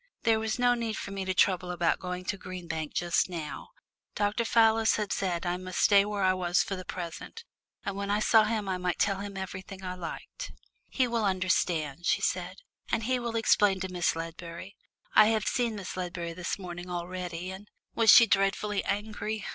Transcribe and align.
There 0.23 0.39
was 0.39 0.57
no 0.57 0.73
need 0.73 0.97
for 0.97 1.11
me 1.11 1.25
to 1.25 1.33
trouble 1.35 1.69
about 1.69 1.99
going 1.99 2.23
back 2.23 2.29
to 2.31 2.37
Green 2.37 2.67
Bank 2.67 2.91
just 2.95 3.29
now. 3.29 3.69
Dr. 4.15 4.45
Fallis 4.45 4.95
had 4.95 5.13
said 5.13 5.45
I 5.45 5.57
must 5.57 5.77
stay 5.79 6.05
where 6.05 6.23
I 6.23 6.33
was 6.33 6.63
for 6.63 6.75
the 6.75 6.83
present, 6.83 7.43
and 7.85 7.95
when 7.95 8.09
I 8.09 8.19
saw 8.19 8.45
him 8.45 8.67
I 8.67 8.79
might 8.79 8.97
tell 8.97 9.19
him 9.19 9.37
anything 9.37 9.83
I 9.83 9.93
liked. 9.93 10.53
"He 10.89 11.07
will 11.07 11.23
understand," 11.23 12.07
she 12.07 12.19
said, 12.23 12.55
"and 12.91 13.03
he 13.03 13.19
will 13.19 13.35
explain 13.35 13.79
to 13.81 13.93
Miss 13.93 14.15
Ledbury. 14.15 14.75
I 15.13 15.27
have 15.27 15.45
seen 15.45 15.75
Miss 15.75 15.95
Ledbury 15.95 16.33
this 16.33 16.57
morning 16.57 16.89
already, 16.89 17.51
and" 17.51 17.69
"Was 17.93 18.09
she 18.09 18.25
dreadfully 18.25 18.83
angry?" 18.85 19.45